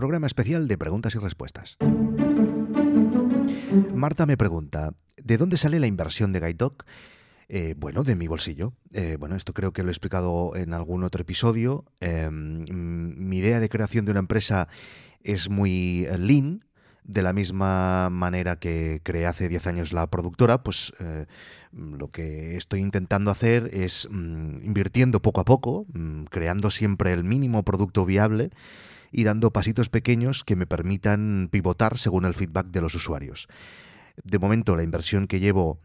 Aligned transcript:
programa 0.00 0.26
especial 0.26 0.66
de 0.66 0.78
preguntas 0.78 1.14
y 1.14 1.18
respuestas. 1.18 1.76
Marta 3.94 4.24
me 4.24 4.38
pregunta, 4.38 4.94
¿de 5.22 5.36
dónde 5.36 5.58
sale 5.58 5.78
la 5.78 5.86
inversión 5.86 6.32
de 6.32 6.40
Guide 6.40 6.70
eh, 7.50 7.74
bueno, 7.76 8.02
de 8.02 8.16
mi 8.16 8.28
bolsillo. 8.28 8.72
Eh, 8.94 9.18
bueno, 9.20 9.36
esto 9.36 9.52
creo 9.52 9.74
que 9.74 9.82
lo 9.82 9.90
he 9.90 9.92
explicado 9.92 10.56
en 10.56 10.72
algún 10.72 11.04
otro 11.04 11.20
episodio. 11.20 11.84
Em, 12.00 12.64
mi 12.70 13.38
idea 13.38 13.60
de 13.60 13.68
creación 13.68 14.06
de 14.06 14.12
una 14.12 14.20
empresa 14.20 14.68
es 15.22 15.50
muy 15.50 16.06
eh, 16.06 16.16
lean, 16.16 16.64
de 17.04 17.20
la 17.20 17.34
misma 17.34 18.08
manera 18.08 18.56
que 18.56 19.00
creé 19.02 19.26
hace 19.26 19.50
10 19.50 19.66
años 19.66 19.92
la 19.92 20.06
productora, 20.06 20.62
pues 20.62 20.94
lo 21.72 22.10
que 22.10 22.56
estoy 22.56 22.80
intentando 22.80 23.30
hacer 23.30 23.68
es 23.72 24.08
mm, 24.10 24.64
invirtiendo 24.64 25.20
poco 25.20 25.42
a 25.42 25.44
poco, 25.44 25.86
mm, 25.92 26.24
creando 26.30 26.70
siempre 26.70 27.12
el 27.12 27.24
mínimo 27.24 27.64
producto 27.64 28.06
viable 28.06 28.50
y 29.10 29.24
dando 29.24 29.52
pasitos 29.52 29.88
pequeños 29.88 30.44
que 30.44 30.56
me 30.56 30.66
permitan 30.66 31.48
pivotar 31.50 31.98
según 31.98 32.24
el 32.24 32.34
feedback 32.34 32.66
de 32.68 32.80
los 32.80 32.94
usuarios. 32.94 33.48
De 34.22 34.38
momento 34.38 34.76
la 34.76 34.82
inversión 34.82 35.26
que 35.26 35.40
llevo 35.40 35.78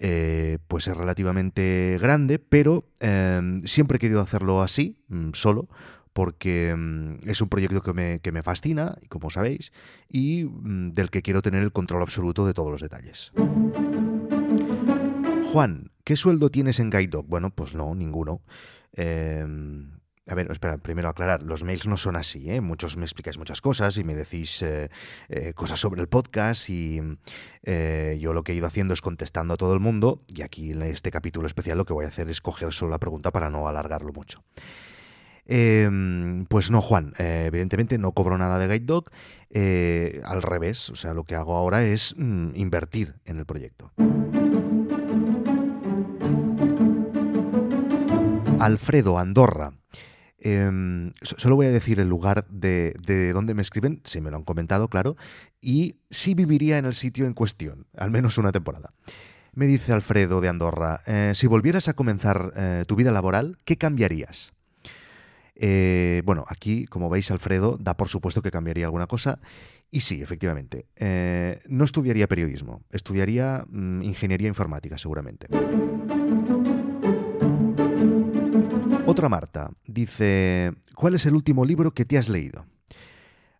eh, 0.00 0.58
pues 0.68 0.86
es 0.86 0.96
relativamente 0.96 1.98
grande, 2.00 2.38
pero 2.38 2.84
em, 3.00 3.62
siempre 3.64 3.96
he 3.96 3.98
querido 3.98 4.20
hacerlo 4.20 4.62
así, 4.62 4.96
mm, 5.08 5.30
solo, 5.32 5.68
porque 6.12 6.74
mm, 6.76 7.28
es 7.28 7.40
un 7.40 7.48
proyecto 7.48 7.82
que 7.82 7.92
me, 7.92 8.20
que 8.20 8.30
me, 8.30 8.42
fascina, 8.42 8.96
como 9.08 9.30
sabéis, 9.30 9.72
y 10.08 10.44
mm, 10.44 10.92
del 10.92 11.10
que 11.10 11.22
quiero 11.22 11.42
tener 11.42 11.64
el 11.64 11.72
control 11.72 12.02
absoluto 12.02 12.46
de 12.46 12.54
todos 12.54 12.70
los 12.70 12.80
detalles. 12.80 13.32
Juan, 15.52 15.90
¿qué 16.04 16.14
sueldo 16.14 16.50
tienes 16.50 16.78
en 16.78 16.90
Guide 16.90 17.08
Dog? 17.08 17.26
Bueno, 17.26 17.50
pues 17.50 17.74
no, 17.74 17.94
ninguno. 17.94 18.42
Em, 18.92 19.97
a 20.28 20.34
ver, 20.34 20.50
espera, 20.50 20.76
primero 20.76 21.08
aclarar, 21.08 21.42
los 21.42 21.64
mails 21.64 21.86
no 21.86 21.96
son 21.96 22.16
así, 22.16 22.50
¿eh? 22.50 22.60
Muchos 22.60 22.96
me 22.96 23.04
explicáis 23.04 23.38
muchas 23.38 23.60
cosas 23.60 23.96
y 23.96 24.04
me 24.04 24.14
decís 24.14 24.62
eh, 24.62 24.90
eh, 25.28 25.54
cosas 25.54 25.80
sobre 25.80 26.02
el 26.02 26.08
podcast 26.08 26.68
y 26.68 27.00
yo 28.18 28.32
lo 28.32 28.44
que 28.44 28.52
he 28.52 28.54
ido 28.54 28.66
haciendo 28.66 28.94
es 28.94 29.02
contestando 29.02 29.54
a 29.54 29.56
todo 29.56 29.74
el 29.74 29.80
mundo 29.80 30.22
y 30.26 30.42
aquí 30.42 30.72
en 30.72 30.82
este 30.82 31.10
capítulo 31.10 31.46
especial 31.46 31.76
lo 31.76 31.84
que 31.84 31.92
voy 31.92 32.04
a 32.04 32.08
hacer 32.08 32.28
es 32.28 32.40
coger 32.40 32.72
solo 32.72 32.90
la 32.90 32.98
pregunta 32.98 33.30
para 33.30 33.50
no 33.50 33.68
alargarlo 33.68 34.12
mucho. 34.12 34.42
Em, 35.44 36.44
pues 36.46 36.70
no, 36.70 36.82
Juan, 36.82 37.14
evidentemente 37.18 37.96
no 37.98 38.12
cobro 38.12 38.36
nada 38.36 38.58
de 38.58 38.68
Guide 38.68 38.86
Dog, 38.86 39.10
al 40.24 40.42
revés, 40.42 40.90
o 40.90 40.96
sea, 40.96 41.14
lo 41.14 41.24
que 41.24 41.34
hago 41.34 41.56
ahora 41.56 41.84
es 41.84 42.14
mm, 42.16 42.50
invertir 42.54 43.14
en 43.24 43.38
el 43.38 43.46
proyecto. 43.46 43.92
Alfredo 48.58 49.18
Andorra 49.18 49.77
Em, 50.40 51.12
solo 51.22 51.56
voy 51.56 51.66
a 51.66 51.70
decir 51.70 51.98
el 51.98 52.08
lugar 52.08 52.46
de, 52.48 52.94
de, 53.04 53.32
donde 53.32 53.54
me 53.54 53.62
escriben, 53.62 54.00
si 54.04 54.20
me 54.20 54.30
lo 54.30 54.36
han 54.36 54.44
comentado, 54.44 54.88
claro, 54.88 55.16
y 55.60 55.96
si 56.10 56.34
viviría 56.34 56.78
en 56.78 56.84
el 56.84 56.94
sitio 56.94 57.26
en 57.26 57.34
cuestión, 57.34 57.86
al 57.96 58.10
menos 58.10 58.38
una 58.38 58.52
temporada. 58.52 58.92
Me 59.58 59.66
dice 59.66 59.92
Alfredo 59.92 60.40
de 60.40 60.48
Andorra, 60.48 61.00
eh, 61.06 61.32
si 61.34 61.48
volvieras 61.48 61.88
a 61.88 61.94
comenzar 61.94 62.52
eh, 62.54 62.84
tu 62.86 62.94
vida 62.94 63.10
laboral, 63.10 63.58
¿qué 63.64 63.76
cambiarías? 63.76 64.52
Eh, 65.56 66.22
bueno, 66.24 66.44
aquí, 66.46 66.86
como 66.86 67.10
veis, 67.10 67.32
Alfredo 67.32 67.76
da 67.80 67.96
por 67.96 68.08
supuesto 68.08 68.40
que 68.40 68.52
cambiaría 68.52 68.84
alguna 68.84 69.08
cosa. 69.08 69.40
Y 69.90 70.00
sí, 70.00 70.22
efectivamente. 70.22 70.86
no 71.66 71.84
estudiaría 71.84 72.28
periodismo, 72.28 72.82
estudiaría 72.90 73.64
mm, 73.68 74.02
ingeniería 74.02 74.46
informática, 74.46 74.96
seguramente. 74.96 75.48
Otra 79.18 79.28
Marta 79.28 79.72
dice, 79.84 80.74
¿cuál 80.94 81.16
es 81.16 81.26
el 81.26 81.34
último 81.34 81.64
libro 81.64 81.90
que 81.90 82.04
te 82.04 82.18
has 82.18 82.28
leído? 82.28 82.66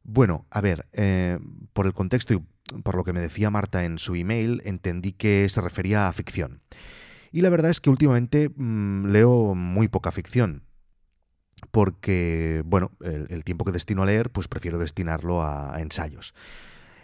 Bueno, 0.04 0.46
a 0.50 0.60
ver, 0.60 0.86
eh, 0.92 1.40
por 1.72 1.86
el 1.86 1.92
contexto 1.92 2.32
y 2.32 2.80
por 2.84 2.94
lo 2.94 3.02
que 3.02 3.12
me 3.12 3.18
decía 3.18 3.50
Marta 3.50 3.84
en 3.84 3.98
su 3.98 4.14
email, 4.14 4.62
entendí 4.64 5.10
que 5.10 5.48
se 5.48 5.60
refería 5.60 6.06
a 6.06 6.12
ficción. 6.12 6.62
Y 7.32 7.40
la 7.40 7.50
verdad 7.50 7.72
es 7.72 7.80
que 7.80 7.90
últimamente 7.90 8.52
mm, 8.54 9.06
leo 9.06 9.56
muy 9.56 9.88
poca 9.88 10.12
ficción. 10.12 10.62
Porque, 11.72 12.62
bueno, 12.64 12.92
el, 13.00 13.42
tiempo 13.42 13.64
que 13.64 13.72
destino 13.72 14.04
a 14.04 14.06
leer, 14.06 14.30
pues 14.30 14.46
prefiero 14.46 14.78
destinarlo 14.78 15.42
a, 15.42 15.80
ensayos. 15.80 16.34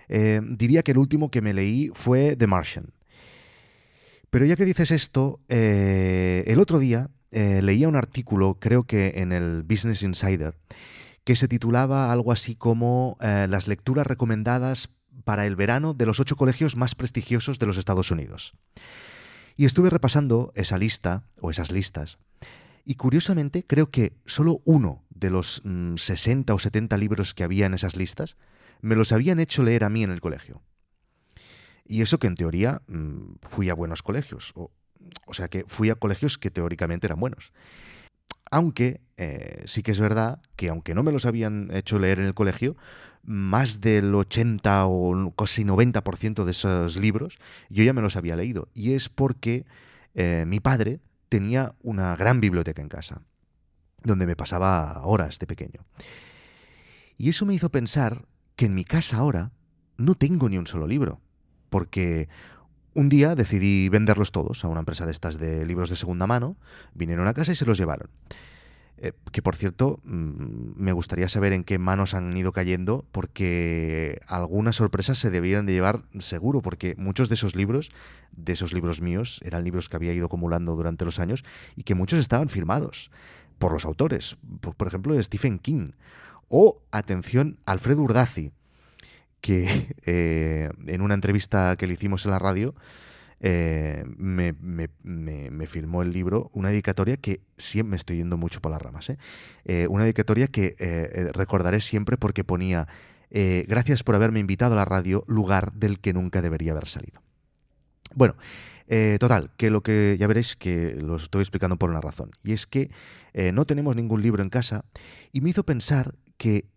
Eh, 0.07 0.41
diría 0.45 0.85
que 0.85 0.93
el 0.93 0.99
último 0.99 1.29
que 1.29 1.43
me 1.43 1.55
leí 1.55 1.91
fue 1.93 2.37
The 2.37 2.47
Martian. 2.47 2.93
Pero 4.35 4.47
ya 4.47 4.57
que 4.57 4.65
dices 4.65 4.91
esto, 4.91 5.39
eh, 5.49 6.43
el 6.49 6.59
otro 6.59 6.81
día 6.81 7.09
eh, 7.31 7.63
leía 7.63 7.87
un 7.87 7.95
artículo, 7.95 8.59
creo 8.59 8.83
que 8.83 9.13
en 9.19 9.31
el 9.31 9.63
Business 9.63 10.03
Insider, 10.03 10.57
que 11.23 11.37
se 11.37 11.47
titulaba 11.47 12.11
algo 12.11 12.33
así 12.33 12.57
como 12.57 13.17
eh, 13.21 13.47
las 13.49 13.69
lecturas 13.69 14.09
recomendadas 14.09 14.91
para 15.23 15.47
el 15.47 15.55
verano 15.55 15.95
de 15.95 16.07
los 16.07 16.19
ocho 16.19 16.35
colegios 16.35 16.75
más 16.75 16.97
prestigiosos 16.97 17.61
de 17.61 17.67
los 17.67 17.79
Estados 17.79 18.11
Unidos. 18.11 18.55
Y 19.57 19.67
estuve 19.67 19.89
repasando 19.89 20.51
esa 20.57 20.79
lista, 20.79 21.29
o 21.41 21.53
esas 21.53 21.71
listas, 21.71 22.19
y 22.85 22.97
curiosamente 22.97 23.65
creo 23.65 23.93
que 23.93 24.17
solo 24.27 24.63
uno 24.65 25.05
de 25.11 25.31
los 25.31 25.63
60 25.95 26.53
mm, 26.53 26.57
o 26.57 26.59
70 26.59 26.97
libros 26.97 27.35
que 27.35 27.45
había 27.45 27.67
en 27.67 27.75
esas 27.75 27.95
listas 27.95 28.37
me 28.81 28.97
los 28.97 29.13
habían 29.13 29.39
hecho 29.39 29.63
leer 29.63 29.85
a 29.85 29.91
mí 29.91 30.03
en 30.03 30.11
el 30.11 30.21
colegio. 30.21 30.61
Y 31.87 32.03
eso 32.03 32.19
que 32.19 32.27
en 32.27 32.35
teoría 32.35 32.83
mm, 32.87 33.37
fui 33.43 33.69
a 33.69 33.75
buenos 33.75 34.03
colegios, 34.03 34.53
o 34.55 34.71
o 35.27 35.35
sea 35.35 35.49
que 35.49 35.65
fui 35.67 35.91
a 35.91 35.95
colegios 35.95 36.39
que 36.39 36.51
teóricamente 36.51 37.07
eran 37.07 37.21
buenos. 37.21 37.53
Aunque 38.51 39.01
eh, 39.17 39.63
sí 39.67 39.83
que 39.83 39.93
es 39.93 40.01
verdad 40.01 40.41
que 40.57 40.69
aunque 40.69 40.95
no 40.95 41.03
me 41.03 41.13
los 41.13 41.27
habían 41.27 41.71
hecho 41.73 41.99
leer 41.99 42.21
en 42.21 42.27
el 42.27 42.35
colegio, 42.35 42.77
más 43.23 43.81
del 43.81 44.15
80 44.15 44.87
o 44.87 45.35
casi 45.35 45.65
90% 45.65 46.45
de 46.45 46.51
esos 46.51 46.97
libros 46.97 47.39
yo 47.71 47.83
ya 47.83 47.93
me 47.93 48.03
los 48.03 48.17
había 48.17 48.37
leído. 48.37 48.69
Y 48.75 48.93
es 48.93 49.09
porque 49.09 49.65
eh, 50.15 50.45
mi 50.47 50.61
padre 50.61 51.01
tenía 51.29 51.75
una 51.83 52.15
gran 52.17 52.41
biblioteca 52.41 52.83
en 52.83 52.89
casa, 52.89 53.23
donde 54.03 54.27
me 54.27 54.37
pasaba 54.37 55.03
horas 55.05 55.39
de 55.39 55.47
pequeño. 55.47 55.85
Y 57.17 57.31
eso 57.31 57.47
me 57.47 57.55
hizo 57.55 57.71
pensar 57.71 58.27
que 58.57 58.67
en 58.67 58.75
mi 58.75 58.85
casa 58.85 59.17
ahora 59.17 59.53
no 59.97 60.15
tengo 60.15 60.49
ni 60.49 60.59
un 60.59 60.67
solo 60.67 60.87
libro, 60.87 61.21
porque 61.75 62.29
un 62.95 63.09
día 63.09 63.35
decidí 63.35 63.89
venderlos 63.89 64.31
todos 64.31 64.65
a 64.65 64.69
una 64.69 64.79
empresa 64.79 65.07
de 65.07 65.11
estas 65.11 65.41
de 65.41 65.67
libros 65.67 65.91
de 65.91 65.97
segunda 65.97 66.29
mano, 66.29 66.57
vinieron 66.95 67.27
a 67.27 67.35
casa 67.35 67.51
y 67.51 67.57
se 67.57 67.67
los 67.67 67.77
llevaron. 67.77 68.11
Eh, 68.97 69.11
que 69.33 69.43
por 69.43 69.57
cierto, 69.57 69.99
mm, 70.05 70.75
me 70.77 70.93
gustaría 70.93 71.29
saber 71.29 71.53
en 71.53 71.65
qué 71.65 71.81
manos 71.81 72.15
han 72.15 72.37
ido 72.37 72.53
cayendo, 72.53 73.05
porque 73.11 74.21
algunas 74.29 74.77
sorpresas 74.77 75.19
se 75.19 75.31
debían 75.31 75.67
de 75.67 75.73
llevar 75.73 76.05
seguro, 76.21 76.63
porque 76.63 76.95
muchos 76.97 77.29
de 77.29 77.35
esos 77.35 77.57
libros, 77.57 77.91
de 78.31 78.53
esos 78.53 78.73
libros 78.73 79.01
míos, 79.01 79.41
eran 79.43 79.65
libros 79.65 79.89
que 79.89 79.97
había 79.97 80.13
ido 80.13 80.27
acumulando 80.27 80.77
durante 80.77 81.05
los 81.05 81.19
años 81.19 81.45
y 81.75 81.83
que 81.83 81.97
muchos 81.97 82.21
estaban 82.21 82.51
firmados 82.51 83.11
por 83.59 83.73
los 83.73 83.85
autores, 83.85 84.37
por, 84.61 84.77
por 84.77 84.87
ejemplo, 84.87 85.21
Stephen 85.21 85.59
King, 85.59 85.89
o, 86.49 86.83
atención, 86.93 87.59
Alfredo 87.67 88.03
Urdazi 88.03 88.53
que 89.45 89.95
eh, 90.07 90.71
en 90.87 91.03
una 91.03 91.13
entrevista 91.13 91.77
que 91.77 91.87
le 91.87 91.93
hicimos 91.93 92.25
en 92.25 92.31
la 92.31 92.39
radio 92.39 92.75
eh, 93.41 94.03
me, 94.17 94.55
filmó 95.67 96.01
el 96.01 96.13
libro, 96.13 96.51
una 96.55 96.71
dedicatoria 96.71 97.19
que 97.19 97.43
siempre 97.59 97.91
me 97.91 97.97
estoy 97.97 98.17
yendo 98.17 98.39
mucho 98.39 98.63
por 98.63 98.73
las 98.73 98.81
ramas, 98.81 99.11
¿eh? 99.11 99.87
una 99.89 100.05
dedicatoria 100.05 100.47
que 100.47 100.75
recordaré 101.35 101.81
siempre 101.81 102.17
porque 102.17 102.43
ponía 102.43 102.89
gracias 103.31 104.03
por 104.03 104.15
haberme 104.15 104.41
invitado 104.41 104.73
a 104.73 104.77
la 104.77 104.87
radio, 104.87 105.25
lugar 105.27 105.75
del 105.75 106.01
que 106.01 106.15
nunca 106.15 106.41
debería 106.41 106.73
haber 106.73 106.87
salido. 106.87 107.21
Bueno, 108.15 108.35
total, 109.21 109.51
que 109.59 109.69
lo 109.69 109.83
que 109.83 110.17
ya 110.19 110.27
veréis 110.27 110.57
que 110.57 110.95
lo 110.95 111.17
estoy 111.17 111.43
explicando 111.43 111.77
por 111.77 111.91
una 111.91 112.01
razón, 112.01 112.31
y 112.43 112.55
es 112.55 112.67
que 112.67 112.91
no 113.53 113.67
tenemos 113.67 113.95
ningún 113.95 114.23
libro 114.23 114.43
en 114.43 114.49
casa 114.49 114.87
y 115.33 115.43
me 115.43 115.51
hizo 115.51 115.67
pensar 115.67 116.15
que 116.39 116.71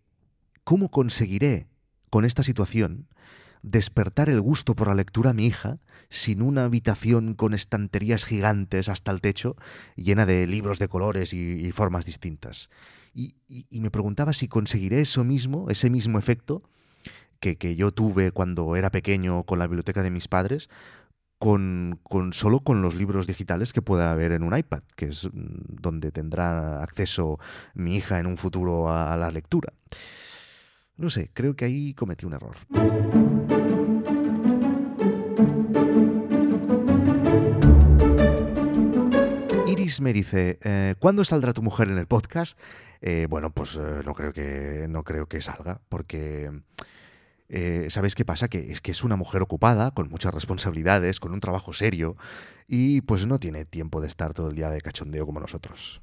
cómo 0.66 0.92
conseguiré 0.92 1.68
con 2.10 2.26
esta 2.26 2.44
situación 2.44 3.08
despertar 3.62 4.30
el 4.30 4.42
gusto 4.42 4.76
por 4.76 4.88
la 4.88 4.96
lectura 4.96 5.32
a 5.32 5.34
mi 5.34 5.46
hija 5.46 5.80
sin 6.10 6.42
una 6.42 6.64
habitación 6.64 7.34
con 7.34 7.54
estanterías 7.54 8.26
gigantes 8.26 8.90
hasta 8.90 9.12
el 9.12 9.22
techo 9.22 9.56
llena 9.96 10.26
de 10.26 10.48
libros 10.48 10.80
de 10.80 10.88
colores 10.88 11.34
y, 11.34 11.72
formas 11.72 12.06
distintas. 12.06 12.70
Y, 13.14 13.36
me 13.72 13.92
preguntaba 13.92 14.34
si 14.34 14.48
conseguiré 14.48 15.02
eso 15.02 15.24
mismo, 15.24 15.70
ese 15.70 15.90
mismo 15.90 16.18
efecto 16.20 16.64
que, 17.40 17.76
yo 17.76 17.92
tuve 17.92 18.32
cuando 18.32 18.76
era 18.76 18.90
pequeño 18.90 19.44
con 19.44 19.60
la 19.60 19.68
biblioteca 19.68 20.02
de 20.02 20.12
mis 20.12 20.28
padres, 20.28 20.70
con, 21.40 22.00
solo 22.32 22.62
con 22.62 22.82
los 22.82 22.96
libros 22.96 23.28
digitales 23.28 23.74
que 23.74 23.82
pueda 23.82 24.12
haber 24.12 24.32
en 24.32 24.44
un 24.44 24.58
iPad, 24.58 24.82
que 24.96 25.06
es 25.06 25.26
mm, 25.26 25.82
donde 25.82 26.12
tendrá 26.12 26.82
acceso 26.82 27.38
mi 27.76 27.98
hija 27.98 28.20
en 28.20 28.26
un 28.26 28.38
futuro 28.38 28.90
a 28.90 29.16
la 29.18 29.30
lectura. 29.30 29.72
No 30.98 31.10
sé, 31.10 31.30
creo 31.34 31.56
que 31.56 31.66
ahí 31.66 31.94
cometí 31.94 32.26
un 32.26 32.34
error. 32.34 32.58
Chris 39.88 40.02
me 40.02 40.12
dice, 40.12 40.58
eh, 40.64 40.96
¿cuándo 40.98 41.24
saldrá 41.24 41.54
tu 41.54 41.62
mujer 41.62 41.88
en 41.90 42.00
el 42.00 42.08
podcast? 42.08 42.60
Eh, 43.00 43.28
bueno, 43.30 43.52
pues 43.52 43.76
eh, 43.76 44.02
no, 44.04 44.16
creo 44.16 44.34
que, 44.34 44.88
no 44.90 45.04
creo 45.04 45.28
que 45.28 45.40
salga, 45.40 45.80
porque... 45.88 46.52
¿Sabéis 47.90 48.16
qué 48.16 48.26
pasa? 48.26 48.50
Que 48.50 48.72
es 48.72 48.82
que 48.82 48.92
es 48.92 49.06
una 49.06 49.16
mujer 49.16 49.42
ocupada, 49.42 49.92
con 49.92 50.10
muchas 50.10 50.34
responsabilidades, 50.34 51.22
con 51.22 51.32
un 51.32 51.40
trabajo 51.40 51.72
serio, 51.72 52.18
y 52.68 53.00
pues 53.02 53.26
no 53.26 53.40
tiene 53.40 53.64
tiempo 53.64 54.02
de 54.02 54.08
estar 54.08 54.34
todo 54.34 54.50
el 54.50 54.56
día 54.56 54.70
de 54.70 54.82
cachondeo 54.82 55.26
como 55.26 55.40
nosotros. 55.40 56.02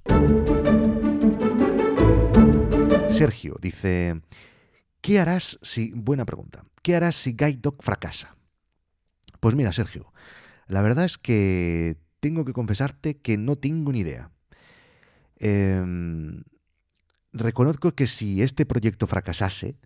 Sergio 3.10 3.56
dice, 3.60 4.22
¿qué 5.04 5.20
harás 5.20 5.58
si... 5.60 5.92
Buena 5.92 6.24
pregunta. 6.24 6.64
¿Qué 6.82 6.96
harás 6.96 7.14
si 7.14 7.32
Guide 7.32 7.58
Dog 7.60 7.76
fracasa? 7.82 8.36
Pues 9.38 9.54
mira, 9.54 9.70
Sergio, 9.70 10.10
la 10.66 10.80
verdad 10.80 11.04
es 11.04 11.18
que 11.18 11.98
tengo 12.20 12.46
que 12.46 12.54
confesarte 12.54 13.18
que 13.18 13.36
no 13.36 13.56
tengo 13.56 13.92
ni 13.92 14.00
idea. 14.00 14.30
Em, 15.36 16.42
reconozco 17.34 17.92
que 17.92 18.06
si 18.06 18.40
este 18.40 18.64
proyecto 18.64 19.06
fracasase, 19.06 19.76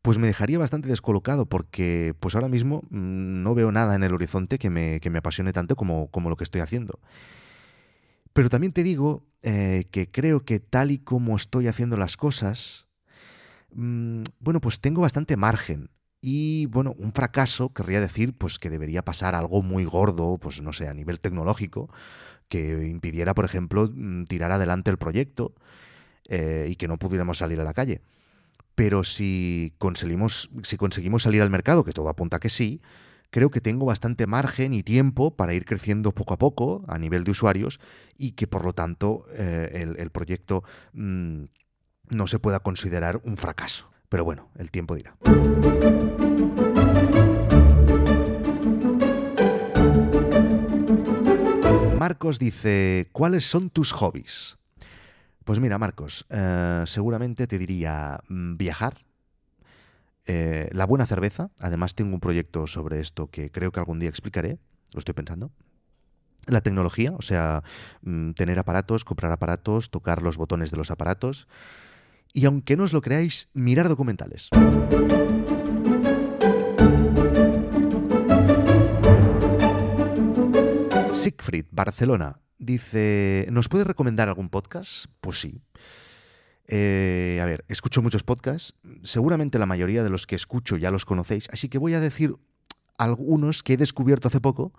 pues 0.00 0.18
me 0.18 0.28
dejaría 0.28 0.60
bastante 0.60 0.88
descolocado 0.88 1.46
porque 1.46 2.14
pues 2.20 2.36
ahora 2.36 2.48
mismo 2.48 2.82
mm, 2.90 3.42
no 3.42 3.56
veo 3.56 3.72
nada 3.72 3.96
en 3.96 4.04
el 4.04 4.14
horizonte 4.14 4.60
que 4.60 4.70
me, 4.70 5.00
apasione 5.16 5.52
tanto 5.52 5.74
como, 5.74 6.08
como, 6.12 6.30
lo 6.30 6.36
que 6.36 6.44
estoy 6.44 6.60
haciendo. 6.60 7.00
Pero 8.32 8.48
también 8.48 8.72
te 8.72 8.84
digo 8.84 9.26
eh, 9.42 9.88
que 9.90 10.08
creo 10.08 10.44
que 10.44 10.60
tal 10.60 10.92
y 10.92 10.98
como 10.98 11.34
estoy 11.34 11.66
haciendo 11.66 11.96
las 11.96 12.16
cosas, 12.16 12.86
mm, 13.74 14.22
bueno, 14.40 14.60
pues 14.60 14.80
tengo 14.80 15.02
bastante 15.02 15.36
margen 15.36 15.90
y 16.20 16.66
bueno, 16.66 16.94
un 16.98 17.12
fracaso 17.12 17.72
querría 17.72 18.00
decir 18.00 18.36
pues 18.38 18.58
que 18.58 18.70
debería 18.70 19.04
pasar 19.04 19.34
algo 19.34 19.62
muy 19.62 19.84
gordo, 19.84 20.38
pues 20.38 20.62
no 20.62 20.72
sé, 20.72 20.88
a 20.88 20.94
nivel 20.94 21.20
tecnológico, 21.20 21.88
que 22.48 22.86
impidiera, 22.86 23.34
por 23.34 23.44
ejemplo, 23.44 23.90
mm, 23.92 24.24
tirar 24.24 24.52
adelante 24.52 24.90
el 24.90 24.98
proyecto 24.98 25.54
eh, 26.28 26.68
y 26.70 26.76
que 26.76 26.88
no 26.88 26.98
pudiéramos 26.98 27.38
salir 27.38 27.60
a 27.60 27.64
la 27.64 27.74
calle. 27.74 28.02
Pero 28.74 29.04
si 29.04 29.74
conseguimos, 29.78 30.50
si 30.62 30.76
conseguimos 30.76 31.24
salir 31.24 31.42
al 31.42 31.50
mercado, 31.50 31.84
que 31.84 31.92
todo 31.92 32.08
apunta 32.08 32.40
que 32.40 32.48
sí, 32.48 32.80
creo 33.32 33.50
que 33.50 33.60
tengo 33.60 33.86
bastante 33.86 34.26
margen 34.26 34.72
y 34.74 34.82
tiempo 34.82 35.34
para 35.34 35.54
ir 35.54 35.64
creciendo 35.64 36.12
poco 36.12 36.34
a 36.34 36.38
poco 36.38 36.84
a 36.86 36.98
nivel 36.98 37.24
de 37.24 37.32
usuarios 37.32 37.80
y 38.16 38.32
que 38.32 38.46
por 38.46 38.64
lo 38.64 38.74
tanto 38.74 39.24
eh, 39.36 39.94
el, 39.98 40.10
proyecto 40.10 40.62
mm, 40.92 41.44
no 42.12 42.26
se 42.26 42.38
pueda 42.38 42.60
considerar 42.60 43.20
un 43.24 43.36
fracaso. 43.36 43.90
Pero 44.08 44.24
bueno, 44.24 44.50
el 44.56 44.70
tiempo 44.70 44.94
dirá. 44.94 45.16
Marcos 51.98 52.38
dice, 52.38 53.08
¿cuáles 53.12 53.44
son 53.44 53.70
tus 53.70 53.92
hobbies? 53.92 54.58
Pues 55.44 55.60
mira, 55.60 55.78
Marcos, 55.78 56.26
eh, 56.30 56.82
seguramente 56.86 57.46
te 57.46 57.58
diría 57.58 58.20
mm, 58.28 58.56
viajar, 58.56 58.98
eh, 60.26 60.68
la 60.72 60.84
buena 60.84 61.06
cerveza, 61.06 61.50
además 61.60 61.94
tengo 61.94 62.14
un 62.14 62.20
proyecto 62.20 62.66
sobre 62.66 63.00
esto 63.00 63.28
que 63.28 63.50
creo 63.50 63.72
que 63.72 63.80
algún 63.80 63.98
día 63.98 64.08
explicaré, 64.08 64.58
lo 64.92 64.98
estoy 64.98 65.14
pensando. 65.14 65.50
La 66.46 66.60
tecnología, 66.60 67.12
o 67.16 67.22
sea, 67.22 67.62
mm, 68.02 68.32
tener 68.32 68.58
aparatos, 68.58 69.04
comprar 69.04 69.32
aparatos, 69.32 69.90
tocar 69.90 70.22
los 70.22 70.36
botones 70.36 70.70
de 70.70 70.76
los 70.76 70.90
aparatos 70.90 71.46
y 72.32 72.46
aunque 72.46 72.76
no 72.76 72.84
os 72.84 72.92
lo 72.92 73.02
creáis, 73.02 73.48
mirar 73.52 73.88
documentales. 73.88 74.48
Siegfried, 81.12 81.66
Barcelona, 81.70 82.40
dice, 82.58 83.46
¿nos 83.50 83.68
puedes 83.68 83.86
recomendar 83.86 84.28
algún 84.28 84.48
podcast? 84.48 85.06
Pues 85.20 85.40
sí. 85.40 85.60
Eh, 86.66 87.38
a 87.42 87.44
ver, 87.44 87.64
escucho 87.68 88.02
muchos 88.02 88.22
podcasts, 88.22 88.74
seguramente 89.02 89.58
la 89.58 89.66
mayoría 89.66 90.02
de 90.02 90.10
los 90.10 90.26
que 90.26 90.36
escucho 90.36 90.76
ya 90.76 90.90
los 90.90 91.04
conocéis, 91.04 91.48
así 91.52 91.68
que 91.68 91.78
voy 91.78 91.94
a 91.94 92.00
decir 92.00 92.34
algunos 92.98 93.62
que 93.62 93.74
he 93.74 93.76
descubierto 93.76 94.28
hace 94.28 94.40
poco 94.40 94.72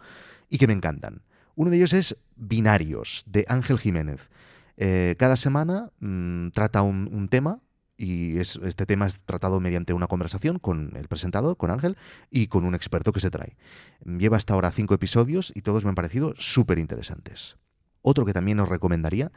y 0.50 0.58
que 0.58 0.68
me 0.68 0.74
encantan. 0.74 1.22
Uno 1.56 1.70
de 1.70 1.78
ellos 1.78 1.94
es 1.94 2.18
Binarios, 2.36 3.24
de 3.28 3.46
Ángel 3.48 3.78
Jiménez. 3.78 4.30
Eh, 4.78 5.16
cada 5.18 5.36
semana 5.36 5.92
mm, 6.00 6.50
trata 6.50 6.82
un, 6.82 7.28
tema 7.30 7.60
y 7.98 8.40
este 8.40 8.86
tema 8.86 9.06
es 9.06 9.24
tratado 9.24 9.60
mediante 9.60 9.94
una 9.94 10.08
conversación 10.08 10.60
con 10.60 10.96
el 10.96 11.08
presentador, 11.08 11.58
con 11.58 11.72
Ángel, 11.72 11.96
y 12.30 12.48
con 12.48 12.66
un 12.66 12.76
experto 12.76 13.12
que 13.12 13.20
se 13.20 13.30
trae. 13.30 13.56
Lleva 14.04 14.38
hasta 14.38 14.54
ahora 14.54 14.72
cinco 14.72 14.94
episodios 14.94 15.52
y 15.56 15.62
todos 15.62 15.84
me 15.84 15.90
han 15.90 15.96
parecido 15.96 16.34
súper 16.38 16.80
interesantes. 16.80 17.58
Otro 18.02 18.26
que 18.26 18.34
también 18.34 18.60
os 18.60 18.68
recomendaría 18.68 19.32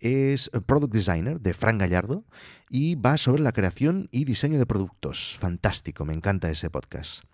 es 0.00 0.50
Product 0.66 0.92
Designer 0.92 1.40
de 1.40 1.54
Frank 1.54 1.78
Gallardo 1.78 2.24
y 2.68 2.94
va 2.94 3.18
sobre 3.18 3.42
la 3.42 3.52
creación 3.52 4.08
y 4.10 4.24
diseño 4.24 4.58
de 4.58 4.66
productos. 4.66 5.36
Fantástico, 5.38 6.04
me 6.04 6.14
encanta 6.14 6.50
ese 6.50 6.70
podcast. 6.70 7.24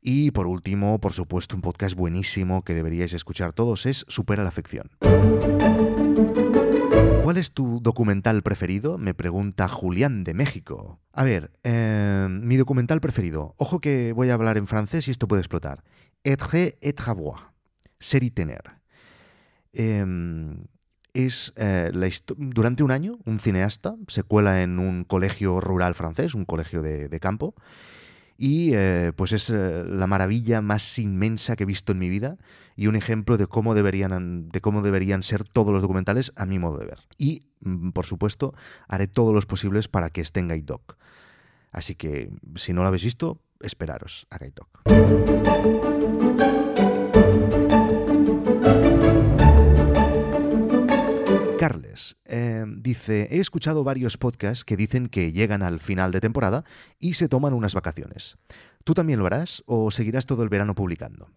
Y 0.00 0.30
por 0.30 0.46
último, 0.46 1.00
por 1.00 1.12
supuesto, 1.12 1.56
un 1.56 1.62
podcast 1.62 1.96
buenísimo 1.96 2.62
que 2.62 2.74
deberíais 2.74 3.12
escuchar 3.12 3.52
todos 3.52 3.86
es 3.86 4.04
Supera 4.08 4.42
la 4.42 4.48
afección. 4.48 4.90
¿Cuál 7.26 7.38
es 7.38 7.50
tu 7.50 7.80
documental 7.80 8.44
preferido? 8.44 8.98
Me 8.98 9.12
pregunta 9.12 9.66
Julián 9.66 10.22
de 10.22 10.32
México. 10.32 11.00
A 11.12 11.24
ver, 11.24 11.50
eh, 11.64 12.28
mi 12.30 12.56
documental 12.56 13.00
preferido. 13.00 13.56
Ojo 13.58 13.80
que 13.80 14.12
voy 14.12 14.30
a 14.30 14.34
hablar 14.34 14.56
en 14.56 14.68
francés 14.68 15.08
y 15.08 15.10
esto 15.10 15.26
puede 15.26 15.42
explotar. 15.42 15.82
Etre 16.22 16.78
et 16.80 17.00
avoir. 17.04 17.50
Ser 17.98 18.22
y 18.22 18.30
tener. 18.30 18.62
Em, 19.72 20.66
es 21.14 21.52
eh, 21.56 21.90
durante 22.36 22.84
un 22.84 22.92
año 22.92 23.18
un 23.24 23.40
cineasta 23.40 23.96
se 24.06 24.22
cuela 24.22 24.62
en 24.62 24.78
un 24.78 25.02
colegio 25.02 25.60
rural 25.60 25.96
francés, 25.96 26.32
un 26.32 26.44
colegio 26.44 26.80
de 26.80 27.18
campo, 27.18 27.56
y 28.38 28.74
eh, 28.74 29.12
pues 29.16 29.32
es 29.32 29.50
eh, 29.50 29.84
la 29.88 30.06
maravilla 30.06 30.60
más 30.60 30.98
inmensa 30.98 31.56
que 31.56 31.62
he 31.62 31.66
visto 31.66 31.92
en 31.92 31.98
mi 31.98 32.08
vida 32.08 32.36
y 32.76 32.86
un 32.86 32.96
ejemplo 32.96 33.36
de 33.36 33.46
cómo 33.46 33.74
deberían, 33.74 34.48
de 34.48 34.60
cómo 34.60 34.82
deberían 34.82 35.22
ser 35.22 35.44
todos 35.44 35.72
los 35.72 35.82
documentales 35.82 36.32
a 36.36 36.46
mi 36.46 36.58
modo 36.58 36.78
de 36.78 36.86
ver. 36.86 36.98
Y, 37.16 37.46
mm, 37.60 37.90
por 37.90 38.06
supuesto, 38.06 38.54
haré 38.88 39.06
todos 39.06 39.34
los 39.34 39.46
posibles 39.46 39.88
para 39.88 40.10
que 40.10 40.20
esté 40.20 40.40
en 40.40 40.48
Guide. 40.48 40.74
Así 41.72 41.94
que, 41.94 42.30
si 42.56 42.72
no 42.72 42.82
lo 42.82 42.88
habéis 42.88 43.04
visto, 43.04 43.40
esperaros 43.60 44.26
a 44.30 44.38
Guide. 44.38 45.95
Dice, 52.96 53.28
he 53.30 53.38
escuchado 53.38 53.84
varios 53.84 54.16
podcasts 54.16 54.64
que 54.64 54.76
dicen 54.76 55.08
que 55.08 55.32
llegan 55.32 55.62
al 55.62 55.80
final 55.80 56.12
de 56.12 56.20
temporada 56.20 56.64
y 56.98 57.14
se 57.14 57.28
toman 57.28 57.52
unas 57.52 57.74
vacaciones. 57.74 58.38
¿Tú 58.84 58.94
también 58.94 59.18
lo 59.18 59.26
harás 59.26 59.62
o 59.66 59.90
seguirás 59.90 60.26
todo 60.26 60.42
el 60.42 60.48
verano 60.48 60.74
publicando? 60.74 61.30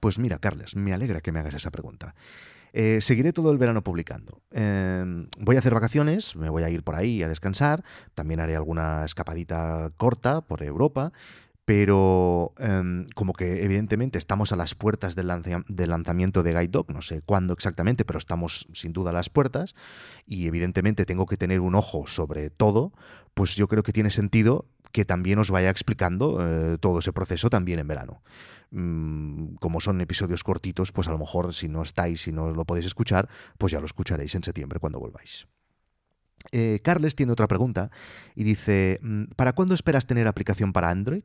Pues 0.00 0.18
mira, 0.18 0.38
Carles, 0.38 0.76
me 0.76 0.92
alegra 0.92 1.20
que 1.20 1.32
me 1.32 1.40
hagas 1.40 1.54
esa 1.54 1.70
pregunta. 1.70 2.14
Eh, 2.72 3.00
seguiré 3.00 3.32
todo 3.32 3.50
el 3.50 3.58
verano 3.58 3.82
publicando. 3.82 4.42
Eh, 4.52 5.26
voy 5.38 5.56
a 5.56 5.58
hacer 5.58 5.74
vacaciones, 5.74 6.36
me 6.36 6.48
voy 6.48 6.62
a 6.62 6.70
ir 6.70 6.84
por 6.84 6.94
ahí 6.94 7.22
a 7.22 7.28
descansar, 7.28 7.82
también 8.14 8.38
haré 8.38 8.54
alguna 8.54 9.04
escapadita 9.04 9.90
corta 9.96 10.40
por 10.40 10.62
Europa, 10.62 11.12
pero 11.70 12.52
em, 12.58 13.06
como 13.14 13.32
que 13.32 13.62
evidentemente 13.64 14.18
estamos 14.18 14.50
a 14.50 14.56
las 14.56 14.74
puertas 14.74 15.14
del, 15.14 15.28
lanzamiento 15.28 16.42
de 16.42 16.50
Guide 16.50 16.66
Dog, 16.66 16.90
no 16.92 17.00
sé 17.00 17.22
cuándo 17.22 17.52
exactamente, 17.52 18.04
pero 18.04 18.18
estamos 18.18 18.66
sin 18.72 18.92
duda 18.92 19.10
a 19.10 19.12
las 19.12 19.30
puertas 19.30 19.76
y 20.26 20.48
evidentemente 20.48 21.06
tengo 21.06 21.26
que 21.26 21.36
tener 21.36 21.60
un 21.60 21.76
ojo 21.76 22.08
sobre 22.08 22.50
todo, 22.50 22.92
pues 23.34 23.54
yo 23.54 23.68
creo 23.68 23.84
que 23.84 23.92
tiene 23.92 24.10
sentido 24.10 24.66
que 24.90 25.04
también 25.04 25.38
os 25.38 25.52
vaya 25.52 25.70
explicando 25.70 26.40
eh, 26.40 26.76
todo 26.78 26.98
ese 26.98 27.12
proceso 27.12 27.50
también 27.50 27.78
en 27.78 27.86
verano. 27.86 28.20
Mm, 28.72 29.54
como 29.60 29.80
son 29.80 30.00
episodios 30.00 30.42
cortitos, 30.42 30.90
pues 30.90 31.06
a 31.06 31.12
lo 31.12 31.18
mejor 31.18 31.54
si 31.54 31.68
no 31.68 31.82
estáis, 31.82 32.22
si 32.22 32.32
no 32.32 32.50
lo 32.50 32.64
podéis 32.64 32.86
escuchar, 32.86 33.28
pues 33.58 33.72
ya 33.72 33.78
lo 33.78 33.86
escucharéis 33.86 34.34
en 34.34 34.42
septiembre 34.42 34.80
cuando 34.80 34.98
volváis. 34.98 35.46
Eh, 36.52 36.80
Carles 36.82 37.14
tiene 37.14 37.32
otra 37.32 37.46
pregunta 37.46 37.90
y 38.34 38.44
dice, 38.44 38.98
mm, 39.02 39.24
¿para 39.36 39.52
cuándo 39.52 39.74
esperas 39.74 40.06
tener 40.06 40.26
aplicación 40.26 40.72
para 40.72 40.90
Android? 40.90 41.24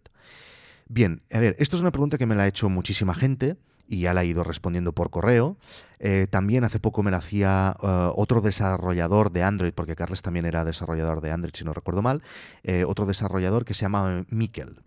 Bien, 0.87 1.23
a 1.31 1.39
ver, 1.39 1.55
esto 1.59 1.75
es 1.75 1.81
una 1.81 1.91
pregunta 1.91 2.17
que 2.17 2.25
me 2.25 2.35
la 2.35 2.43
ha 2.43 2.47
hecho 2.47 2.69
muchísima 2.69 3.15
gente 3.15 3.57
y 3.87 4.01
ya 4.01 4.13
la 4.13 4.23
he 4.23 4.27
ido 4.27 4.43
respondiendo 4.43 4.93
por 4.93 5.09
correo. 5.09 5.57
Eh, 5.99 6.27
también 6.29 6.63
hace 6.63 6.79
poco 6.79 7.01
me 7.01 7.11
la 7.11 7.17
hacía 7.17 7.75
eh, 7.81 8.11
otro 8.15 8.41
desarrollador 8.41 9.31
de 9.31 9.43
Android, 9.43 9.73
porque 9.73 9.95
Carles 9.95 10.21
también 10.21 10.45
era 10.45 10.65
desarrollador 10.65 11.21
de 11.21 11.31
Android, 11.31 11.53
si 11.55 11.63
no 11.63 11.73
recuerdo 11.73 12.01
mal, 12.01 12.21
otro 12.87 13.05
desarrollador 13.05 13.65
que 13.65 13.73
se 13.73 13.81
llama 13.81 14.25
Mikel. 14.29 14.79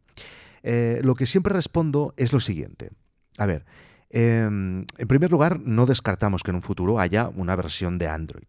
lo 1.03 1.15
que 1.15 1.27
siempre 1.27 1.53
respondo 1.53 2.15
es 2.17 2.33
lo 2.33 2.41
siguiente. 2.41 2.91
A 3.39 3.47
ver, 3.47 3.65
em, 4.11 4.85
en 4.99 5.09
primer 5.09 5.31
lugar, 5.31 5.61
no 5.61 5.87
descartamos 5.87 6.43
que 6.43 6.51
en 6.51 6.57
un 6.57 6.63
futuro 6.63 6.99
haya 6.99 7.29
una 7.29 7.55
versión 7.57 7.99
de 7.99 8.09
Android. 8.09 8.47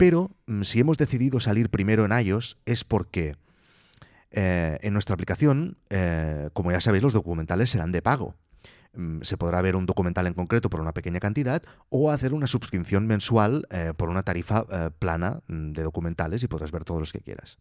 Pero 0.00 0.30
mm, 0.46 0.62
si 0.62 0.80
hemos 0.80 0.96
decidido 0.96 1.40
salir 1.40 1.68
primero 1.68 2.06
en 2.06 2.18
iOS 2.18 2.56
es 2.64 2.84
porque 2.84 3.36
eh, 4.30 4.78
en 4.80 4.94
nuestra 4.94 5.12
aplicación, 5.12 5.76
eh, 5.90 6.48
como 6.54 6.72
ya 6.72 6.80
sabéis, 6.80 7.02
los 7.02 7.12
documentales 7.12 7.68
serán 7.68 7.92
de 7.92 8.00
pago. 8.00 8.34
mm, 8.94 9.20
se 9.20 9.36
podrá 9.36 9.60
ver 9.60 9.76
un 9.76 9.84
documental 9.84 10.26
en 10.26 10.32
concreto 10.32 10.70
por 10.70 10.80
una 10.80 10.94
pequeña 10.94 11.20
cantidad 11.20 11.62
o 11.90 12.10
hacer 12.10 12.32
una 12.32 12.46
suscripción 12.46 13.06
mensual 13.06 13.66
eh, 13.68 13.92
por 13.94 14.08
una 14.08 14.22
tarifa 14.22 14.64
plana 14.98 15.42
mm, 15.48 15.72
de 15.72 15.82
documentales 15.82 16.42
y 16.42 16.48
podrás 16.48 16.70
ver 16.70 16.84
todos 16.84 17.00
los 17.00 17.12
que 17.12 17.20
quieras. 17.20 17.58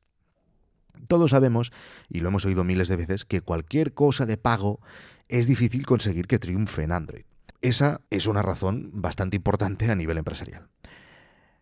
Todos 1.10 1.31
sabemos, 1.31 1.74
y 2.08 2.22
lo 2.22 2.29
hemos 2.29 2.46
oído 2.46 2.63
miles 2.63 2.88
de 2.88 2.96
veces, 2.96 3.25
que 3.25 3.41
cualquier 3.41 3.93
cosa 3.93 4.25
de 4.25 4.38
pago 4.38 4.79
es 5.27 5.46
difícil 5.46 5.86
conseguir 5.86 6.25
que 6.25 6.39
triunfe 6.39 6.84
en 6.84 6.93
Android. 6.93 7.25
Esa 7.60 8.00
es 8.10 8.27
una 8.27 8.41
razón 8.41 8.91
bastante 8.93 9.36
importante 9.36 9.91
a 9.91 9.96
nivel 9.96 10.17
empresarial. 10.17 10.69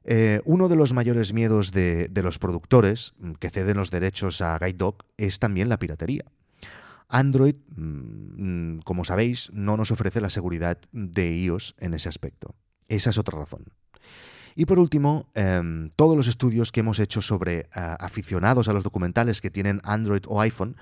Eh, 0.10 0.40
uno 0.46 0.70
de 0.70 0.78
los 0.78 0.94
mayores 0.94 1.34
miedos 1.34 1.74
de, 1.74 2.10
los 2.24 2.40
productores 2.40 3.14
mm, 3.20 3.34
que 3.34 3.50
ceden 3.50 3.76
los 3.76 3.92
derechos 3.92 4.40
a 4.40 4.58
Guide 4.58 4.78
Dog 4.78 5.04
es 5.18 5.38
también 5.40 5.68
la 5.68 5.80
piratería. 5.80 6.24
Android, 7.10 7.56
mm, 7.76 8.76
mm, 8.76 8.82
como 8.86 9.04
sabéis, 9.04 9.50
no 9.52 9.76
nos 9.76 9.92
ofrece 9.92 10.22
la 10.22 10.30
seguridad 10.30 10.78
de 10.94 11.36
iOS 11.36 11.76
en 11.80 11.94
ese 11.94 12.08
aspecto. 12.08 12.56
Esa 12.88 13.10
es 13.10 13.18
otra 13.18 13.38
razón. 13.38 13.66
Y 14.56 14.66
por 14.66 14.80
último, 14.80 15.30
em, 15.36 15.90
todos 15.98 16.16
los 16.16 16.28
estudios 16.28 16.72
que 16.72 16.80
hemos 16.80 17.00
hecho 17.00 17.22
sobre 17.22 17.60
eh, 17.60 17.66
aficionados 18.00 18.70
a 18.70 18.74
los 18.74 18.86
documentales 18.86 19.42
que 19.42 19.52
tienen 19.52 19.82
Android 19.84 20.24
o 20.28 20.40
iPhone 20.40 20.78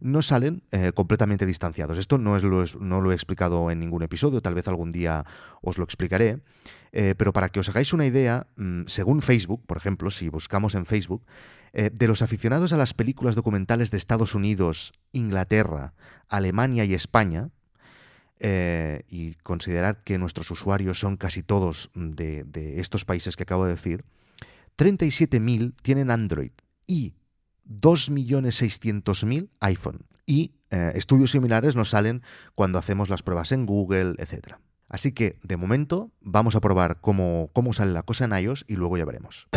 no 0.00 0.22
salen 0.22 0.62
eh, 0.70 0.92
completamente 0.94 1.46
distanciados. 1.46 1.98
Esto 1.98 2.18
no, 2.18 2.36
es 2.36 2.42
lo, 2.42 2.64
no 2.80 3.00
lo 3.00 3.12
he 3.12 3.14
explicado 3.14 3.70
en 3.70 3.80
ningún 3.80 4.02
episodio, 4.02 4.40
tal 4.40 4.54
vez 4.54 4.68
algún 4.68 4.90
día 4.90 5.24
os 5.62 5.78
lo 5.78 5.84
explicaré. 5.84 6.40
Eh, 6.92 7.14
pero 7.16 7.32
para 7.32 7.48
que 7.48 7.60
os 7.60 7.68
hagáis 7.68 7.92
una 7.92 8.06
idea, 8.06 8.46
mm, 8.56 8.82
según 8.86 9.22
Facebook, 9.22 9.64
por 9.66 9.76
ejemplo, 9.76 10.10
si 10.10 10.28
buscamos 10.28 10.74
en 10.74 10.86
Facebook, 10.86 11.24
eh, 11.72 11.90
de 11.92 12.08
los 12.08 12.22
aficionados 12.22 12.72
a 12.72 12.76
las 12.76 12.94
películas 12.94 13.34
documentales 13.34 13.90
de 13.90 13.98
Estados 13.98 14.34
Unidos, 14.34 14.92
Inglaterra, 15.12 15.94
Alemania 16.28 16.84
y 16.84 16.94
España, 16.94 17.50
y 19.08 19.32
considerad 19.36 19.96
que 20.04 20.18
nuestros 20.18 20.50
usuarios 20.50 21.00
son 21.00 21.16
casi 21.16 21.42
todos 21.42 21.90
de, 21.94 22.44
de 22.44 22.80
estos 22.80 23.06
países 23.06 23.34
que 23.34 23.44
acabo 23.44 23.64
de 23.64 23.72
decir, 23.72 24.04
37.000 24.76 25.74
tienen 25.80 26.10
Android 26.10 26.50
y 26.86 27.14
2.600.000 27.68 29.48
iPhone. 29.60 30.06
Y 30.26 30.54
eh, 30.70 30.92
estudios 30.94 31.30
similares 31.30 31.76
nos 31.76 31.90
salen 31.90 32.22
cuando 32.54 32.78
hacemos 32.78 33.08
las 33.08 33.22
pruebas 33.22 33.52
en 33.52 33.66
Google, 33.66 34.14
etc. 34.18 34.56
Así 34.88 35.12
que, 35.12 35.38
de 35.42 35.56
momento, 35.56 36.10
vamos 36.20 36.56
a 36.56 36.60
probar 36.60 37.00
cómo, 37.00 37.50
cómo 37.52 37.72
sale 37.72 37.92
la 37.92 38.02
cosa 38.02 38.24
en 38.24 38.32
iOS 38.32 38.64
y 38.68 38.76
luego 38.76 38.96
ya 38.96 39.04
veremos. 39.04 39.48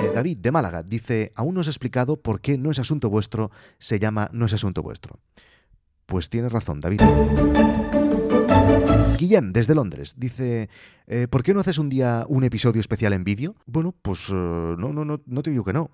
Eh, 0.00 0.12
David 0.14 0.38
de 0.38 0.50
Málaga 0.52 0.82
dice, 0.82 1.32
aún 1.34 1.54
no 1.54 1.60
he 1.60 1.64
explicado 1.64 2.20
por 2.20 2.40
qué 2.40 2.56
no 2.58 2.70
es 2.70 2.78
asunto 2.78 3.10
vuestro, 3.10 3.50
se 3.78 3.98
llama 3.98 4.30
no 4.32 4.46
es 4.46 4.54
asunto 4.54 4.82
vuestro. 4.82 5.18
Pues 6.06 6.30
tienes 6.30 6.52
razón, 6.52 6.80
David. 6.80 7.00
Guillem, 9.16 9.52
desde 9.52 9.74
Londres, 9.74 10.14
dice, 10.16 10.68
eh, 11.06 11.28
¿por 11.28 11.42
qué 11.42 11.54
no 11.54 11.60
haces 11.60 11.78
un 11.78 11.88
día 11.88 12.24
un 12.28 12.44
episodio 12.44 12.80
especial 12.80 13.12
en 13.12 13.24
vídeo? 13.24 13.54
Bueno, 13.66 13.94
pues 14.02 14.28
eh, 14.30 14.32
no, 14.32 14.92
no, 14.92 15.04
no, 15.04 15.22
no 15.24 15.42
te 15.42 15.50
digo 15.50 15.64
que 15.64 15.72
no. 15.72 15.90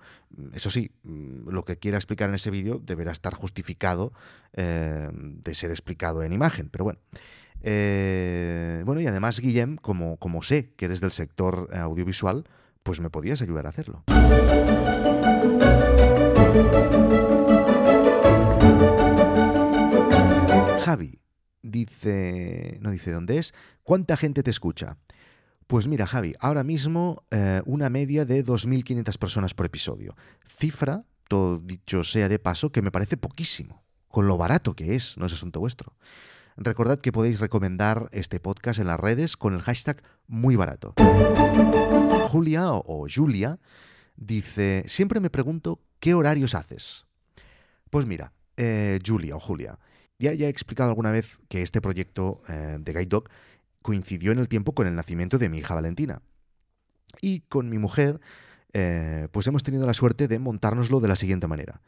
Eso 0.52 0.71
sí, 0.71 0.90
mm, 1.04 1.49
lo 1.49 1.64
que 1.64 1.78
quiera 1.78 1.99
explicar 1.99 2.28
en 2.28 2.35
ese 2.35 2.50
vídeo 2.50 2.80
deberá 2.85 3.12
estar 3.12 3.35
justificado 3.35 4.12
eh, 4.54 5.09
de 5.12 5.54
ser 5.54 5.71
explicado 5.71 6.23
en 6.23 6.33
imagen, 6.33 6.69
pero 6.71 6.85
bueno. 6.85 6.99
bueno, 8.85 9.00
y 9.00 9.07
además, 9.07 9.40
Guillem, 9.40 9.76
como, 9.76 10.16
como 10.16 10.42
sé 10.42 10.73
que 10.75 10.87
eres 10.87 11.00
del 11.00 11.12
sector 11.12 11.69
audiovisual, 11.75 12.45
pues 12.83 13.00
me 13.00 13.11
podías 13.11 13.42
ayudar 13.42 13.66
a 13.66 13.71
hacerlo. 13.71 14.04
Javi, 20.85 21.21
dice, 21.62 22.78
no 22.80 22.90
dice 22.90 23.12
dónde 23.12 23.38
es, 23.38 23.54
¿cuánta 23.82 24.16
gente 24.16 24.42
te 24.42 24.50
escucha? 24.50 24.96
Pues 25.66 25.86
mira, 25.86 26.06
Javi, 26.06 26.34
ahora 26.40 26.64
mismo 26.64 27.24
eh, 27.30 27.62
una 27.64 27.90
media 27.90 28.24
de 28.24 28.44
2.500 28.44 29.18
personas 29.18 29.54
por 29.54 29.66
episodio. 29.66 30.16
Cifra, 30.44 31.04
todo 31.28 31.60
dicho 31.60 32.02
sea 32.02 32.28
de 32.28 32.40
paso, 32.40 32.72
que 32.72 32.82
me 32.82 32.90
parece 32.90 33.16
poquísimo, 33.16 33.84
con 34.08 34.26
lo 34.26 34.36
barato 34.36 34.74
que 34.74 34.96
es, 34.96 35.16
no 35.16 35.26
es 35.26 35.32
asunto 35.32 35.60
vuestro. 35.60 35.94
Recordad 36.56 36.98
que 36.98 37.12
podéis 37.12 37.40
recomendar 37.40 38.08
este 38.12 38.40
podcast 38.40 38.80
en 38.80 38.88
las 38.88 38.98
redes 38.98 39.36
con 39.36 39.54
el 39.54 39.62
hashtag 39.62 40.02
muy 40.26 40.56
barato. 40.56 40.94
Julia 42.30 42.72
o, 42.72 43.06
Julia 43.08 43.58
dice, 44.16 44.84
siempre 44.86 45.20
me 45.20 45.30
pregunto 45.30 45.80
qué 46.00 46.14
horarios 46.14 46.54
haces. 46.54 47.06
Pues 47.90 48.06
mira, 48.06 48.32
eh, 48.56 48.98
Julia 49.06 49.36
o 49.36 49.40
Julia, 49.40 49.78
ya, 50.20 50.32
he 50.32 50.48
explicado 50.48 50.90
alguna 50.90 51.10
vez 51.10 51.40
que 51.48 51.62
este 51.62 51.80
proyecto 51.80 52.40
eh, 52.48 52.76
de 52.78 52.92
Guide 52.92 53.06
Dog 53.06 53.28
coincidió 53.82 54.32
en 54.32 54.38
el 54.38 54.48
tiempo 54.48 54.74
con 54.74 54.86
el 54.86 54.94
nacimiento 54.94 55.38
de 55.38 55.48
mi 55.48 55.58
hija 55.58 55.74
Valentina. 55.74 56.22
Y 57.20 57.40
con 57.40 57.68
mi 57.68 57.78
mujer, 57.78 58.20
eh, 58.72 59.28
pues 59.32 59.46
hemos 59.46 59.62
tenido 59.62 59.86
la 59.86 59.94
suerte 59.94 60.28
de 60.28 60.38
montárnoslo 60.38 61.00
de 61.00 61.08
la 61.08 61.16
siguiente 61.16 61.46
manera. 61.46 61.80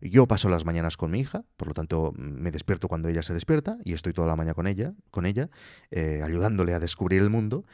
Yo 0.00 0.26
paso 0.26 0.48
las 0.48 0.64
mañanas 0.64 0.96
con 0.96 1.10
mi 1.10 1.20
hija, 1.20 1.44
por 1.56 1.68
lo 1.68 1.74
tanto 1.74 2.12
me 2.16 2.50
despierto 2.50 2.88
cuando 2.88 3.08
ella 3.08 3.22
se 3.22 3.32
despierta 3.32 3.78
y 3.84 3.94
estoy 3.94 4.12
toda 4.12 4.26
la 4.26 4.36
mañana 4.36 4.54
con 4.54 4.66
ella, 4.66 4.92
con 5.10 5.24
ella 5.24 5.48
eh, 5.90 6.20
ayudándole 6.22 6.74
a 6.74 6.80
descubrir 6.80 7.22
el 7.22 7.30
mundo. 7.30 7.64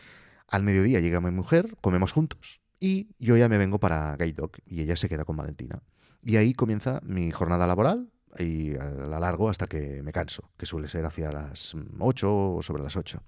Al 0.46 0.62
mediodía 0.62 1.00
llega 1.00 1.20
mi 1.20 1.30
mujer, 1.30 1.76
comemos 1.80 2.12
juntos 2.12 2.60
y 2.78 3.08
yo 3.18 3.36
ya 3.36 3.48
me 3.48 3.58
vengo 3.58 3.80
para 3.80 4.16
Guide 4.16 4.34
Dog 4.34 4.52
y 4.66 4.82
ella 4.82 4.96
se 4.96 5.08
queda 5.08 5.24
con 5.24 5.36
Valentina. 5.36 5.82
Y 6.22 6.36
ahí 6.36 6.52
comienza 6.52 7.00
mi 7.04 7.32
jornada 7.32 7.66
laboral, 7.66 8.08
y 8.38 8.72
la 8.72 9.20
largo 9.20 9.48
hasta 9.48 9.66
que 9.66 10.02
me 10.02 10.12
canso, 10.12 10.50
que 10.56 10.66
suele 10.66 10.88
ser 10.88 11.04
hacia 11.04 11.30
las 11.32 11.74
8 11.98 12.54
o 12.54 12.62
sobre 12.62 12.82
las 12.82 12.96
8. 12.96 13.22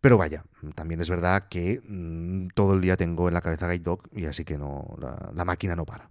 Pero 0.00 0.16
vaya, 0.16 0.44
también 0.74 1.00
es 1.00 1.10
verdad 1.10 1.48
que 1.48 1.80
mm, 1.86 2.48
todo 2.54 2.74
el 2.74 2.80
día 2.80 2.96
tengo 2.96 3.28
en 3.28 3.34
la 3.34 3.40
cabeza 3.40 3.68
Guide 3.68 3.82
Dog 3.82 4.02
y 4.12 4.26
así 4.26 4.44
que 4.44 4.56
no, 4.56 4.96
la, 5.34 5.44
máquina 5.44 5.74
no 5.74 5.84
para. 5.84 6.10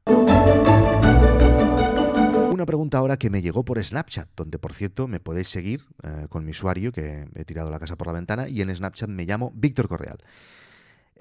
Una 2.52 2.66
pregunta 2.66 2.98
ahora 2.98 3.18
que 3.18 3.30
me 3.30 3.42
llegó 3.42 3.64
por 3.64 3.82
Snapchat, 3.82 4.30
donde 4.36 4.60
por 4.60 4.74
cierto 4.74 5.08
me 5.08 5.20
podéis 5.20 5.48
seguir 5.48 5.86
eh, 6.04 6.26
con 6.30 6.44
mi 6.44 6.52
usuario 6.52 6.92
que 6.92 7.28
he 7.36 7.46
tirado 7.46 7.70
la 7.70 7.80
casa 7.80 7.96
por 7.96 8.08
la 8.08 8.14
ventana 8.14 8.50
y 8.50 8.62
en 8.62 8.76
Snapchat 8.76 9.10
me 9.10 9.26
llamo 9.26 9.52
Víctor 9.56 9.88
Correal. 9.88 10.18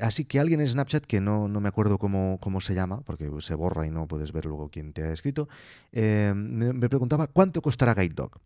Así 0.00 0.24
que 0.24 0.40
alguien 0.40 0.60
en 0.60 0.68
Snapchat, 0.68 1.06
que 1.06 1.20
no, 1.20 1.48
me 1.48 1.68
acuerdo 1.68 1.98
cómo, 1.98 2.60
se 2.60 2.74
llama, 2.74 3.00
porque 3.02 3.30
se 3.40 3.54
borra 3.54 3.86
y 3.86 3.90
no 3.90 4.06
puedes 4.06 4.32
ver 4.32 4.46
luego 4.46 4.68
quién 4.68 4.92
te 4.92 5.02
ha 5.02 5.12
escrito, 5.12 5.48
eh, 5.92 6.32
me, 6.34 6.88
preguntaba 6.88 7.26
cuánto 7.26 7.62
costará 7.62 7.94
Guide 7.94 8.14
Dog. 8.14 8.40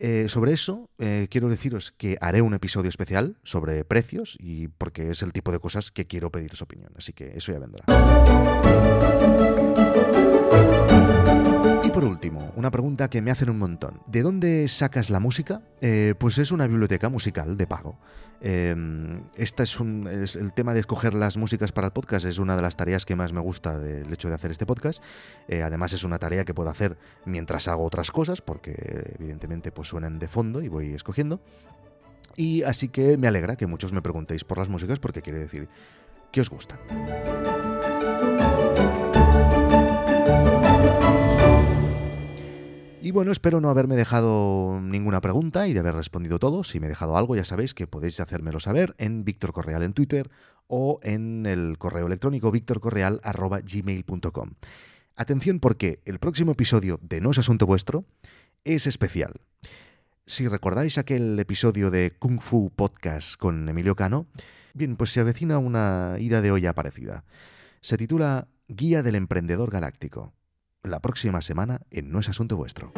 Eh, 0.00 0.26
sobre 0.28 0.52
eso, 0.52 0.90
eh, 0.98 1.26
quiero 1.28 1.48
deciros 1.48 1.90
que 1.90 2.16
haré 2.20 2.40
un 2.40 2.54
episodio 2.54 2.88
especial 2.88 3.36
sobre 3.42 3.84
precios 3.84 4.36
y 4.38 4.68
porque 4.68 5.10
es 5.10 5.22
el 5.22 5.32
tipo 5.32 5.50
de 5.50 5.58
cosas 5.58 5.90
que 5.90 6.06
quiero 6.06 6.30
pedir 6.30 6.54
su 6.54 6.64
opinión. 6.64 6.92
Así 6.96 7.12
que 7.12 7.32
eso 7.36 7.52
ya 7.52 7.58
vendrá. 7.58 7.84
Y 11.88 11.90
por 11.90 12.04
último, 12.04 12.52
una 12.54 12.70
pregunta 12.70 13.08
que 13.08 13.22
me 13.22 13.30
hacen 13.30 13.48
un 13.48 13.58
montón. 13.58 14.02
¿De 14.06 14.20
dónde 14.20 14.68
sacas 14.68 15.08
la 15.08 15.20
música? 15.20 15.62
Eh, 15.80 16.12
pues 16.18 16.36
es 16.36 16.52
una 16.52 16.66
biblioteca 16.66 17.08
musical 17.08 17.56
de 17.56 17.66
pago. 17.66 17.98
Eh, 18.42 18.76
esta 19.36 19.62
es, 19.62 19.80
el 20.36 20.52
tema 20.52 20.74
de 20.74 20.80
escoger 20.80 21.14
las 21.14 21.38
músicas 21.38 21.72
para 21.72 21.86
el 21.86 21.94
podcast 21.94 22.26
es 22.26 22.38
una 22.38 22.56
de 22.56 22.60
las 22.60 22.76
tareas 22.76 23.06
que 23.06 23.16
más 23.16 23.32
me 23.32 23.40
gusta 23.40 23.78
del 23.78 24.12
hecho 24.12 24.28
de 24.28 24.34
hacer 24.34 24.50
este 24.50 24.66
podcast. 24.66 25.02
Eh, 25.48 25.62
además 25.62 25.94
es 25.94 26.04
una 26.04 26.18
tarea 26.18 26.44
que 26.44 26.52
puedo 26.52 26.68
hacer 26.68 26.98
mientras 27.24 27.68
hago 27.68 27.86
otras 27.86 28.10
cosas, 28.10 28.42
porque 28.42 29.14
evidentemente 29.18 29.72
pues 29.72 29.88
suenan 29.88 30.18
de 30.18 30.28
fondo 30.28 30.60
y 30.60 30.68
voy 30.68 30.88
escogiendo. 30.88 31.40
Y 32.36 32.64
así 32.64 32.88
que 32.88 33.16
me 33.16 33.28
alegra 33.28 33.56
que 33.56 33.66
muchos 33.66 33.94
me 33.94 34.02
preguntéis 34.02 34.44
por 34.44 34.58
las 34.58 34.68
músicas 34.68 35.00
porque 35.00 35.22
quiere 35.22 35.38
decir 35.38 35.70
que 36.32 36.42
os 36.42 36.50
gustan. 36.50 36.80
Y 43.08 43.10
bueno, 43.10 43.32
espero 43.32 43.62
no 43.62 43.70
haberme 43.70 43.96
dejado 43.96 44.82
ninguna 44.82 45.22
pregunta 45.22 45.66
y 45.66 45.72
de 45.72 45.80
haber 45.80 45.94
respondido 45.94 46.38
todo. 46.38 46.62
Si 46.62 46.78
me 46.78 46.84
he 46.84 46.90
dejado 46.90 47.16
algo, 47.16 47.36
ya 47.36 47.44
sabéis 47.46 47.72
que 47.72 47.86
podéis 47.86 48.20
hacérmelo 48.20 48.60
saber 48.60 48.94
en 48.98 49.24
Víctor 49.24 49.54
Correal 49.54 49.82
en 49.82 49.94
Twitter 49.94 50.28
o 50.66 51.00
en 51.02 51.46
el 51.46 51.78
correo 51.78 52.06
electrónico 52.06 52.50
victorcorreal.gmail.com. 52.50 54.50
Atención 55.16 55.58
porque 55.58 56.02
el 56.04 56.18
próximo 56.18 56.52
episodio 56.52 57.00
de 57.00 57.22
No 57.22 57.30
es 57.30 57.38
Asunto 57.38 57.64
Vuestro 57.64 58.04
es 58.64 58.86
especial. 58.86 59.40
Si 60.26 60.46
recordáis 60.46 60.98
aquel 60.98 61.40
episodio 61.40 61.90
de 61.90 62.10
Kung 62.10 62.42
Fu 62.42 62.70
Podcast 62.76 63.38
con 63.38 63.70
Emilio 63.70 63.96
Cano, 63.96 64.26
bien, 64.74 64.96
pues 64.96 65.12
se 65.12 65.20
avecina 65.20 65.56
una 65.56 66.16
ida 66.18 66.42
de 66.42 66.50
olla 66.50 66.74
parecida. 66.74 67.24
Se 67.80 67.96
titula 67.96 68.48
Guía 68.68 69.02
del 69.02 69.14
Emprendedor 69.14 69.70
Galáctico 69.70 70.34
la 70.88 71.00
próxima 71.00 71.42
semana 71.42 71.80
en 71.90 72.10
No 72.10 72.20
es 72.20 72.28
Asunto 72.28 72.56
Vuestro. 72.56 72.92